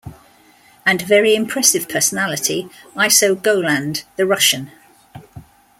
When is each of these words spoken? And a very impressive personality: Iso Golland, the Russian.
And 0.83 1.03
a 1.03 1.05
very 1.05 1.35
impressive 1.35 1.87
personality: 1.87 2.67
Iso 2.95 3.35
Golland, 3.35 4.01
the 4.15 4.25
Russian. 4.25 4.71